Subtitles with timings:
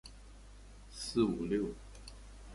[0.89, 1.75] 四五六